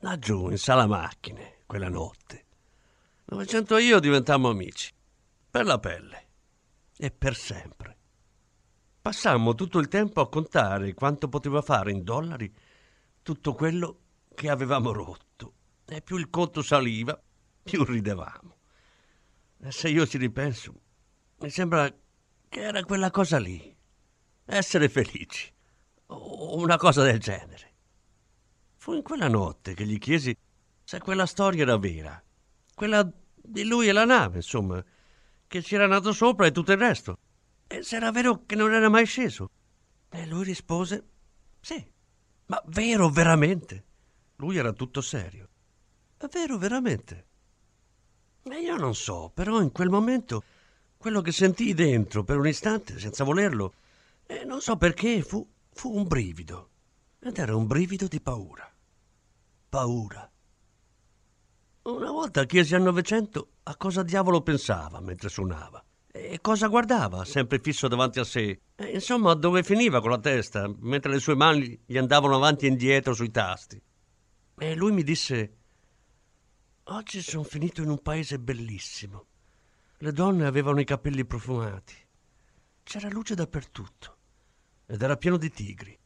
Laggiù 0.00 0.48
in 0.50 0.58
sala 0.58 0.86
macchine 0.86 1.58
quella 1.66 1.88
notte. 1.88 2.46
Novecento 3.26 3.76
e 3.76 3.82
io 3.82 4.00
diventammo 4.00 4.48
amici, 4.48 4.92
per 5.50 5.64
la 5.64 5.78
pelle 5.78 6.28
e 6.96 7.10
per 7.10 7.36
sempre. 7.36 7.96
Passammo 9.00 9.54
tutto 9.54 9.78
il 9.78 9.88
tempo 9.88 10.20
a 10.20 10.28
contare 10.28 10.94
quanto 10.94 11.28
poteva 11.28 11.62
fare 11.62 11.90
in 11.92 12.02
dollari 12.02 12.52
tutto 13.22 13.54
quello 13.54 14.00
che 14.34 14.50
avevamo 14.50 14.92
rotto. 14.92 15.54
E 15.86 16.02
più 16.02 16.16
il 16.16 16.28
conto 16.28 16.62
saliva, 16.62 17.20
più 17.62 17.84
ridevamo. 17.84 18.56
E 19.62 19.72
se 19.72 19.88
io 19.88 20.06
ci 20.06 20.18
ripenso, 20.18 20.74
mi 21.38 21.50
sembra 21.50 21.88
che 22.48 22.60
era 22.60 22.82
quella 22.84 23.10
cosa 23.10 23.38
lì, 23.38 23.76
essere 24.44 24.88
felici, 24.88 25.52
o 26.06 26.56
una 26.56 26.76
cosa 26.76 27.02
del 27.02 27.18
genere. 27.18 27.69
Fu 28.82 28.94
in 28.94 29.02
quella 29.02 29.28
notte 29.28 29.74
che 29.74 29.84
gli 29.84 29.98
chiesi 29.98 30.34
se 30.82 31.00
quella 31.00 31.26
storia 31.26 31.64
era 31.64 31.76
vera. 31.76 32.20
Quella 32.74 33.06
di 33.34 33.64
lui 33.64 33.88
e 33.88 33.92
la 33.92 34.06
nave, 34.06 34.36
insomma, 34.36 34.82
che 35.46 35.62
ci 35.62 35.74
era 35.74 35.86
nato 35.86 36.14
sopra 36.14 36.46
e 36.46 36.50
tutto 36.50 36.72
il 36.72 36.78
resto. 36.78 37.18
E 37.66 37.82
se 37.82 37.96
era 37.96 38.10
vero 38.10 38.46
che 38.46 38.54
non 38.54 38.72
era 38.72 38.88
mai 38.88 39.04
sceso. 39.04 39.50
E 40.08 40.26
lui 40.26 40.44
rispose: 40.44 41.04
Sì, 41.60 41.92
ma 42.46 42.62
vero 42.68 43.10
veramente. 43.10 43.84
Lui 44.36 44.56
era 44.56 44.72
tutto 44.72 45.02
serio. 45.02 45.46
È 46.16 46.24
vero 46.28 46.56
veramente. 46.56 47.26
E 48.44 48.60
io 48.60 48.76
non 48.76 48.94
so, 48.94 49.30
però 49.34 49.60
in 49.60 49.72
quel 49.72 49.90
momento 49.90 50.42
quello 50.96 51.20
che 51.20 51.32
sentii 51.32 51.74
dentro 51.74 52.24
per 52.24 52.38
un 52.38 52.48
istante, 52.48 52.98
senza 52.98 53.24
volerlo, 53.24 53.74
E 54.24 54.44
non 54.44 54.62
so 54.62 54.78
perché 54.78 55.22
fu, 55.22 55.46
fu 55.70 55.94
un 55.94 56.06
brivido. 56.06 56.70
Ed 57.18 57.36
era 57.36 57.54
un 57.54 57.66
brivido 57.66 58.06
di 58.06 58.20
paura. 58.22 58.69
Paura. 59.70 60.28
Una 61.82 62.10
volta 62.10 62.44
chiesi 62.44 62.74
al 62.74 62.82
Novecento 62.82 63.52
a 63.62 63.76
cosa 63.76 64.02
diavolo 64.02 64.42
pensava 64.42 64.98
mentre 65.00 65.28
suonava 65.28 65.80
e 66.08 66.40
cosa 66.40 66.66
guardava, 66.66 67.24
sempre 67.24 67.60
fisso 67.60 67.86
davanti 67.86 68.18
a 68.18 68.24
sé. 68.24 68.62
E, 68.74 68.84
insomma, 68.86 69.32
dove 69.34 69.62
finiva 69.62 70.00
con 70.00 70.10
la 70.10 70.18
testa, 70.18 70.68
mentre 70.80 71.12
le 71.12 71.20
sue 71.20 71.36
mani 71.36 71.80
gli 71.86 71.96
andavano 71.96 72.34
avanti 72.34 72.66
e 72.66 72.70
indietro 72.70 73.14
sui 73.14 73.30
tasti. 73.30 73.80
E 74.58 74.74
lui 74.74 74.90
mi 74.90 75.04
disse: 75.04 75.56
Oggi 76.86 77.22
sono 77.22 77.44
finito 77.44 77.80
in 77.80 77.90
un 77.90 78.02
paese 78.02 78.40
bellissimo. 78.40 79.26
Le 79.98 80.12
donne 80.12 80.46
avevano 80.46 80.80
i 80.80 80.84
capelli 80.84 81.24
profumati. 81.24 81.94
C'era 82.82 83.08
luce 83.08 83.36
dappertutto 83.36 84.16
ed 84.86 85.00
era 85.00 85.16
pieno 85.16 85.36
di 85.36 85.48
tigri. 85.48 85.96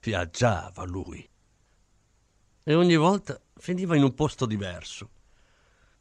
Viaggiava 0.00 0.84
lui. 0.84 1.31
E 2.64 2.74
ogni 2.74 2.94
volta 2.94 3.40
finiva 3.56 3.96
in 3.96 4.04
un 4.04 4.14
posto 4.14 4.46
diverso. 4.46 5.10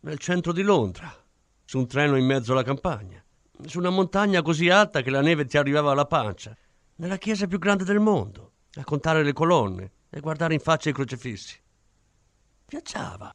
Nel 0.02 0.20
centro 0.20 0.52
di 0.52 0.62
Londra, 0.62 1.12
su 1.66 1.80
un 1.80 1.88
treno 1.88 2.16
in 2.18 2.26
mezzo 2.26 2.52
alla 2.52 2.62
campagna, 2.62 3.24
su 3.66 3.80
una 3.80 3.90
montagna 3.90 4.44
così 4.44 4.70
alta 4.70 5.02
che 5.02 5.10
la 5.10 5.22
neve 5.22 5.46
ti 5.46 5.58
arrivava 5.58 5.92
alla 5.92 6.06
pancia, 6.06 6.56
nella 6.98 7.18
chiesa 7.18 7.48
più 7.48 7.58
grande 7.58 7.84
del 7.84 8.00
mondo, 8.00 8.52
a 8.76 8.84
contare 8.84 9.24
le 9.24 9.34
colonne 9.34 9.92
e 10.12 10.20
guardare 10.20 10.54
in 10.54 10.60
faccia 10.60 10.90
i 10.90 10.94
crocefissi. 10.94 11.60
Viaggiava. 12.68 13.34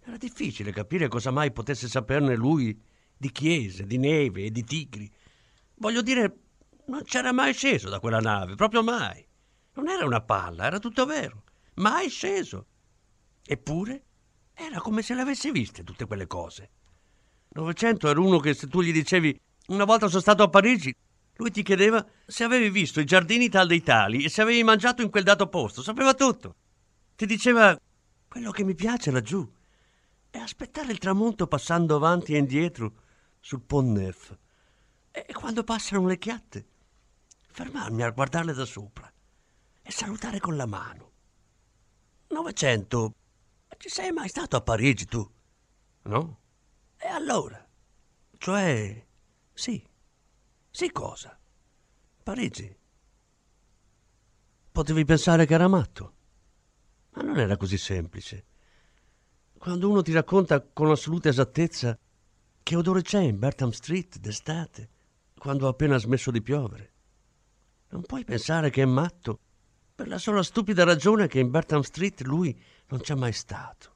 Era 0.00 0.16
difficile 0.16 0.72
capire 0.72 1.06
cosa 1.06 1.30
mai 1.30 1.52
potesse 1.52 1.86
saperne 1.86 2.34
lui 2.34 2.76
di 3.16 3.30
chiese, 3.30 3.86
di 3.86 3.98
neve 3.98 4.46
e 4.46 4.50
di 4.50 4.64
tigri. 4.64 5.08
Voglio 5.76 6.02
dire, 6.02 6.38
non 6.86 7.04
c'era 7.04 7.30
mai 7.30 7.52
sceso 7.52 7.88
da 7.88 8.00
quella 8.00 8.18
nave, 8.18 8.56
proprio 8.56 8.82
mai. 8.82 9.24
Non 9.74 9.88
era 9.88 10.04
una 10.04 10.20
palla, 10.20 10.64
era 10.64 10.80
tutto 10.80 11.06
vero. 11.06 11.44
Mai 11.74 12.08
sceso. 12.08 12.66
Eppure 13.44 14.04
era 14.54 14.80
come 14.80 15.02
se 15.02 15.14
le 15.14 15.24
viste 15.24 15.82
tutte 15.84 16.06
quelle 16.06 16.26
cose. 16.26 16.70
Novecento 17.50 18.08
era 18.08 18.20
uno 18.20 18.38
che 18.38 18.54
se 18.54 18.66
tu 18.68 18.82
gli 18.82 18.92
dicevi 18.92 19.38
una 19.68 19.84
volta 19.84 20.08
sono 20.08 20.20
stato 20.20 20.42
a 20.42 20.48
Parigi, 20.48 20.94
lui 21.36 21.50
ti 21.50 21.62
chiedeva 21.62 22.04
se 22.26 22.44
avevi 22.44 22.70
visto 22.70 23.00
i 23.00 23.04
giardini 23.04 23.48
tal 23.48 23.66
dei 23.66 23.82
tali 23.82 24.24
e 24.24 24.28
se 24.28 24.42
avevi 24.42 24.62
mangiato 24.62 25.02
in 25.02 25.10
quel 25.10 25.24
dato 25.24 25.48
posto. 25.48 25.82
Sapeva 25.82 26.14
tutto. 26.14 26.54
Ti 27.16 27.26
diceva 27.26 27.78
quello 28.28 28.50
che 28.50 28.64
mi 28.64 28.74
piace 28.74 29.10
laggiù 29.10 29.50
è 30.30 30.38
aspettare 30.38 30.92
il 30.92 30.98
tramonto 30.98 31.46
passando 31.46 31.96
avanti 31.96 32.34
e 32.34 32.38
indietro 32.38 32.94
sul 33.40 33.60
Pont 33.60 33.96
Neuf. 33.96 34.36
E 35.10 35.26
quando 35.34 35.62
passano 35.62 36.06
le 36.06 36.16
chiatte, 36.16 36.66
fermarmi 37.50 38.02
a 38.02 38.10
guardarle 38.10 38.54
da 38.54 38.64
sopra 38.64 39.12
e 39.82 39.92
salutare 39.92 40.40
con 40.40 40.56
la 40.56 40.64
mano. 40.64 41.11
Novecento, 42.32 43.14
ci 43.76 43.90
sei 43.90 44.10
mai 44.10 44.26
stato 44.26 44.56
a 44.56 44.62
Parigi 44.62 45.04
tu? 45.04 45.30
No? 46.04 46.38
E 46.96 47.06
allora? 47.06 47.68
Cioè, 48.38 49.06
sì. 49.52 49.86
Sì 50.70 50.90
cosa? 50.90 51.38
Parigi. 52.22 52.74
Potevi 54.72 55.04
pensare 55.04 55.44
che 55.44 55.52
era 55.52 55.68
matto. 55.68 56.14
Ma 57.10 57.22
non 57.22 57.38
era 57.38 57.58
così 57.58 57.76
semplice. 57.76 58.46
Quando 59.58 59.90
uno 59.90 60.00
ti 60.00 60.12
racconta 60.12 60.62
con 60.62 60.90
assoluta 60.90 61.28
esattezza 61.28 61.98
che 62.62 62.76
odore 62.76 63.02
c'è 63.02 63.20
in 63.20 63.38
Bertham 63.38 63.70
Street 63.72 64.18
d'estate, 64.18 64.88
quando 65.36 65.66
ha 65.66 65.70
appena 65.70 65.98
smesso 65.98 66.30
di 66.30 66.40
piovere, 66.40 66.92
non 67.90 68.00
puoi 68.02 68.24
pensare 68.24 68.70
che 68.70 68.80
è 68.80 68.86
matto 68.86 69.40
per 69.94 70.08
la 70.08 70.18
sola 70.18 70.42
stupida 70.42 70.84
ragione 70.84 71.28
che 71.28 71.38
in 71.38 71.50
Bertham 71.50 71.82
Street 71.82 72.22
lui 72.22 72.58
non 72.88 73.00
c'è 73.00 73.14
mai 73.14 73.32
stato. 73.32 73.90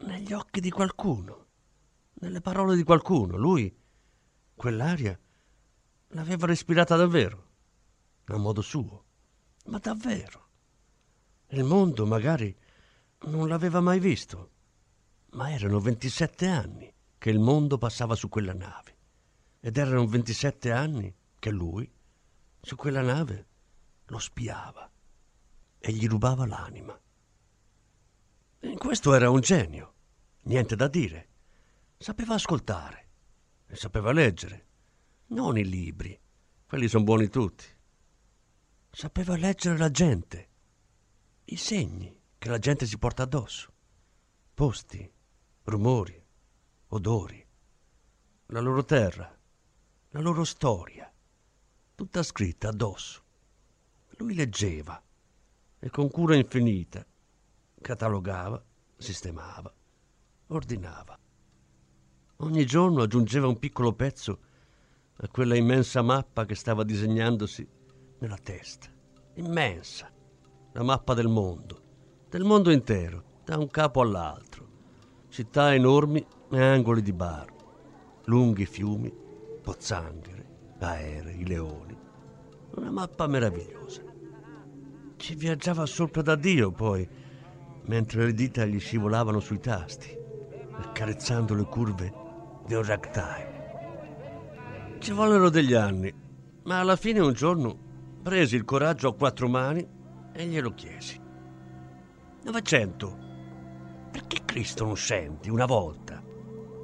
Negli 0.00 0.32
occhi 0.32 0.60
di 0.60 0.70
qualcuno, 0.70 1.46
nelle 2.14 2.40
parole 2.40 2.76
di 2.76 2.82
qualcuno, 2.82 3.36
lui, 3.36 3.74
quell'aria, 4.54 5.18
l'aveva 6.08 6.46
respirata 6.46 6.96
davvero, 6.96 7.50
a 8.24 8.36
modo 8.36 8.62
suo, 8.62 9.04
ma 9.66 9.78
davvero. 9.78 10.48
Il 11.48 11.64
mondo 11.64 12.06
magari 12.06 12.56
non 13.24 13.48
l'aveva 13.48 13.80
mai 13.80 14.00
visto, 14.00 14.50
ma 15.32 15.50
erano 15.52 15.78
27 15.80 16.46
anni 16.48 16.92
che 17.18 17.30
il 17.30 17.38
mondo 17.38 17.78
passava 17.78 18.14
su 18.14 18.28
quella 18.28 18.54
nave 18.54 18.96
ed 19.60 19.76
erano 19.76 20.06
27 20.06 20.72
anni 20.72 21.14
che 21.38 21.50
lui, 21.50 21.88
su 22.60 22.74
quella 22.74 23.02
nave, 23.02 23.46
lo 24.06 24.18
spiava 24.18 24.90
e 25.78 25.92
gli 25.92 26.06
rubava 26.06 26.46
l'anima. 26.46 26.98
In 28.60 28.78
questo 28.78 29.14
era 29.14 29.28
un 29.30 29.40
genio, 29.40 29.94
niente 30.42 30.76
da 30.76 30.86
dire. 30.86 31.28
Sapeva 31.98 32.34
ascoltare 32.34 33.08
e 33.66 33.76
sapeva 33.76 34.12
leggere, 34.12 34.66
non 35.28 35.58
i 35.58 35.64
libri, 35.64 36.18
quelli 36.66 36.88
sono 36.88 37.04
buoni 37.04 37.28
tutti. 37.28 37.64
Sapeva 38.90 39.36
leggere 39.36 39.78
la 39.78 39.90
gente, 39.90 40.48
i 41.44 41.56
segni 41.56 42.16
che 42.38 42.48
la 42.48 42.58
gente 42.58 42.86
si 42.86 42.98
porta 42.98 43.22
addosso, 43.22 43.72
posti, 44.54 45.10
rumori, 45.64 46.24
odori, 46.88 47.46
la 48.46 48.60
loro 48.60 48.84
terra, 48.84 49.38
la 50.10 50.20
loro 50.20 50.44
storia, 50.44 51.10
tutta 51.94 52.22
scritta 52.22 52.68
addosso. 52.68 53.21
Lui 54.22 54.34
leggeva 54.34 55.02
e 55.80 55.90
con 55.90 56.08
cura 56.08 56.36
infinita 56.36 57.04
catalogava, 57.80 58.62
sistemava, 58.96 59.74
ordinava. 60.46 61.18
Ogni 62.36 62.64
giorno 62.64 63.02
aggiungeva 63.02 63.48
un 63.48 63.58
piccolo 63.58 63.92
pezzo 63.94 64.38
a 65.16 65.26
quella 65.26 65.56
immensa 65.56 66.02
mappa 66.02 66.44
che 66.44 66.54
stava 66.54 66.84
disegnandosi 66.84 67.68
nella 68.20 68.36
testa. 68.36 68.86
Immensa, 69.34 70.08
la 70.70 70.82
mappa 70.84 71.14
del 71.14 71.26
mondo, 71.26 71.82
del 72.28 72.44
mondo 72.44 72.70
intero, 72.70 73.40
da 73.42 73.58
un 73.58 73.66
capo 73.66 74.02
all'altro. 74.02 74.68
Città 75.30 75.74
enormi 75.74 76.24
e 76.48 76.62
angoli 76.62 77.02
di 77.02 77.12
bar, 77.12 77.52
lunghi 78.26 78.66
fiumi, 78.66 79.12
pozzanghere, 79.60 80.76
aerei, 80.78 81.44
leoni. 81.44 81.98
Una 82.74 82.90
mappa 82.92 83.26
meravigliosa. 83.26 84.11
Ci 85.22 85.36
viaggiava 85.36 85.86
sopra 85.86 86.20
da 86.20 86.34
Dio 86.34 86.72
poi, 86.72 87.08
mentre 87.84 88.24
le 88.24 88.32
dita 88.32 88.64
gli 88.64 88.80
scivolavano 88.80 89.38
sui 89.38 89.60
tasti, 89.60 90.08
accarezzando 90.78 91.54
le 91.54 91.62
curve 91.62 92.12
di 92.66 92.74
un 92.74 92.84
ragtime. 92.84 94.96
Ci 94.98 95.12
vollero 95.12 95.48
degli 95.48 95.74
anni, 95.74 96.12
ma 96.64 96.80
alla 96.80 96.96
fine 96.96 97.20
un 97.20 97.32
giorno 97.34 97.78
presi 98.20 98.56
il 98.56 98.64
coraggio 98.64 99.06
a 99.06 99.14
quattro 99.14 99.46
mani 99.46 99.86
e 100.32 100.44
glielo 100.44 100.74
chiesi. 100.74 101.20
Novecento, 102.42 103.16
perché 104.10 104.38
Cristo 104.44 104.84
non 104.84 104.96
scendi 104.96 105.50
una 105.50 105.66
volta? 105.66 106.20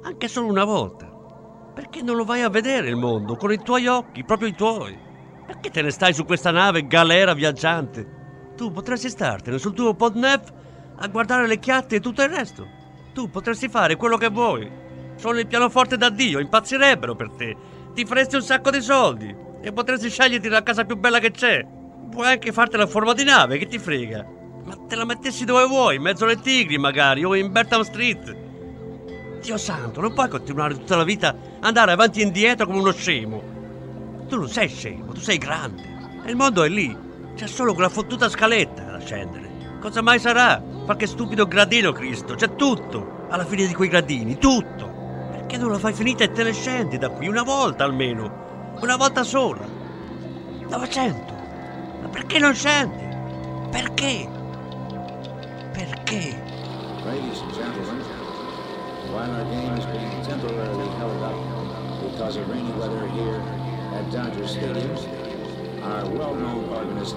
Anche 0.03 0.29
solo 0.29 0.47
una 0.47 0.63
volta? 0.63 1.07
Perché 1.73 2.01
non 2.01 2.15
lo 2.15 2.23
vai 2.23 2.43
a 2.43 2.49
vedere 2.49 2.87
il 2.87 2.95
mondo 2.95 3.35
con 3.35 3.51
i 3.51 3.61
tuoi 3.61 3.87
occhi, 3.87 4.23
proprio 4.23 4.47
i 4.47 4.55
tuoi? 4.55 4.97
Perché 5.45 5.71
te 5.71 5.81
ne 5.81 5.91
stai 5.91 6.13
su 6.13 6.23
questa 6.23 6.51
nave 6.51 6.87
galera 6.87 7.33
viaggiante? 7.33 8.15
Tu 8.59 8.73
potresti 8.73 9.07
startene 9.07 9.57
sul 9.57 9.73
tuo 9.73 9.93
podnef 9.93 10.51
a 10.97 11.07
guardare 11.07 11.47
le 11.47 11.59
chiatte 11.59 11.95
e 11.95 11.99
tutto 12.01 12.23
il 12.23 12.27
resto. 12.27 12.67
Tu 13.13 13.29
potresti 13.29 13.69
fare 13.69 13.95
quello 13.95 14.17
che 14.17 14.27
vuoi. 14.27 14.69
Sono 15.15 15.39
il 15.39 15.47
pianoforte 15.47 15.95
da 15.95 16.09
Dio, 16.09 16.39
impazzirebbero 16.39 17.15
per 17.15 17.29
te. 17.37 17.55
Ti 17.93 18.03
faresti 18.03 18.35
un 18.35 18.41
sacco 18.41 18.69
di 18.69 18.81
soldi 18.81 19.33
e 19.61 19.71
potresti 19.71 20.09
sceglierti 20.09 20.49
la 20.49 20.61
casa 20.61 20.83
più 20.83 20.97
bella 20.97 21.19
che 21.19 21.31
c'è. 21.31 21.65
Puoi 22.11 22.27
anche 22.27 22.51
fartela 22.51 22.83
a 22.83 22.87
forma 22.87 23.13
di 23.13 23.23
nave, 23.23 23.57
che 23.59 23.65
ti 23.65 23.79
frega. 23.79 24.27
Ma 24.65 24.75
te 24.89 24.95
la 24.97 25.05
mettessi 25.05 25.45
dove 25.45 25.65
vuoi, 25.65 25.95
in 25.95 26.01
mezzo 26.01 26.25
alle 26.25 26.41
tigri 26.41 26.77
magari, 26.77 27.23
o 27.23 27.35
in 27.35 27.53
Bertham 27.53 27.83
Street. 27.83 29.39
Dio 29.41 29.55
santo, 29.55 30.01
non 30.01 30.13
puoi 30.13 30.27
continuare 30.27 30.73
tutta 30.73 30.97
la 30.97 31.05
vita 31.05 31.29
a 31.29 31.65
andare 31.65 31.93
avanti 31.93 32.19
e 32.19 32.23
indietro 32.23 32.65
come 32.65 32.79
uno 32.79 32.91
scemo. 32.91 33.41
Tu 34.27 34.35
non 34.35 34.49
sei 34.49 34.67
scemo, 34.67 35.13
tu 35.13 35.21
sei 35.21 35.37
grande. 35.37 36.21
E 36.25 36.29
il 36.29 36.35
mondo 36.35 36.63
è 36.63 36.67
lì. 36.67 37.07
C'è 37.39 37.47
solo 37.47 37.73
quella 37.73 37.87
fottuta 37.87 38.27
scaletta 38.27 38.83
da 38.83 38.99
scendere. 38.99 39.77
Cosa 39.79 40.01
mai 40.01 40.19
sarà? 40.19 40.61
Qualche 40.83 41.07
stupido 41.07 41.47
gradino, 41.47 41.93
Cristo. 41.93 42.35
C'è 42.35 42.53
tutto. 42.55 43.27
Alla 43.29 43.45
fine 43.45 43.65
di 43.65 43.73
quei 43.73 43.87
gradini, 43.87 44.37
tutto. 44.37 44.91
Perché 45.31 45.55
non 45.55 45.71
la 45.71 45.79
fai 45.79 45.93
finita 45.93 46.25
e 46.25 46.31
te 46.33 46.43
ne 46.43 46.51
scendi 46.51 46.97
da 46.97 47.07
qui 47.07 47.29
una 47.29 47.43
volta 47.43 47.85
almeno? 47.85 48.73
Una 48.81 48.97
volta 48.97 49.23
sola. 49.23 49.65
900. 50.69 51.33
Ma 52.01 52.09
perché 52.09 52.39
non 52.39 52.53
scendi? 52.53 53.07
Perché? 53.71 54.29
Perché? 55.71 56.43
Ladies 57.05 57.39
and 57.39 57.53
gentlemen, 57.53 58.03
while 59.13 59.31
our 59.31 59.45
game 59.45 59.77
is 59.77 59.85
being 59.85 60.25
temporarily 60.27 60.89
held 60.97 61.23
up 61.23 62.11
because 62.11 62.37
of 62.37 62.49
rainy 62.49 62.73
weather 62.77 63.07
here 63.13 63.41
at 63.95 64.11
Dodger 64.11 64.45
Stadium, 64.45 65.18
our 65.89 66.07
well-known 66.09 66.69
organist, 66.69 67.15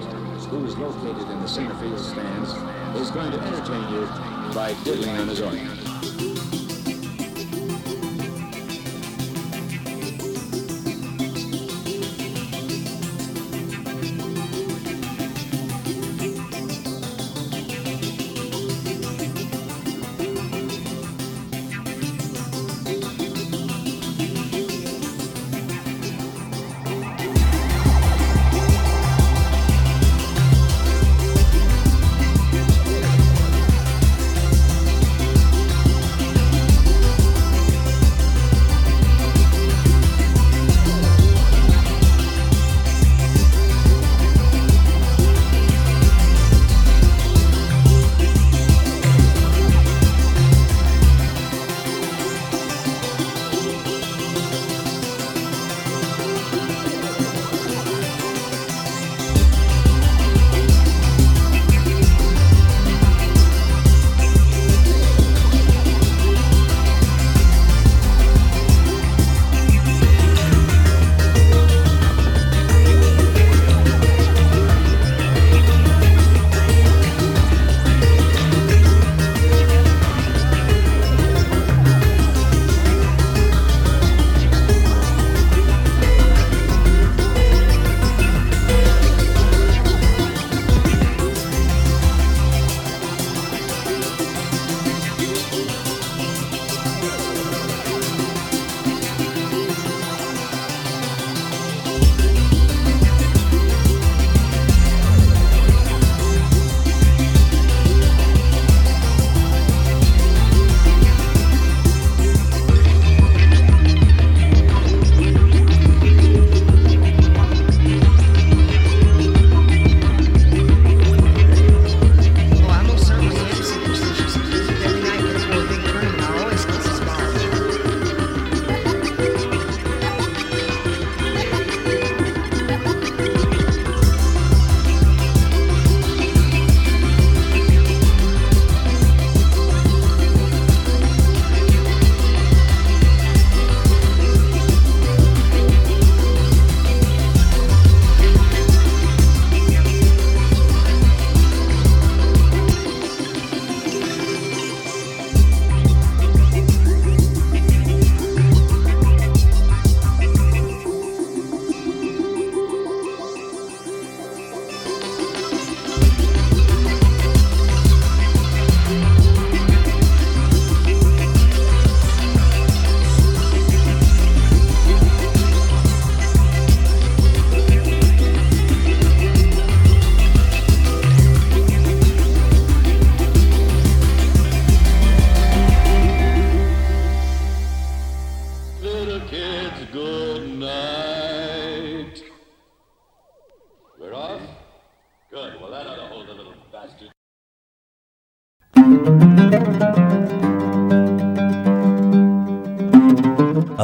who 0.49 0.65
is 0.65 0.75
located 0.77 1.29
in 1.29 1.41
the 1.41 1.47
center 1.47 1.75
field 1.75 1.99
stands, 1.99 2.51
is 2.99 3.11
going 3.11 3.31
to 3.31 3.39
entertain 3.39 3.93
you 3.93 4.05
by 4.53 4.75
diddling 4.83 5.15
on 5.17 5.27
his 5.27 5.41
organ. 5.41 6.62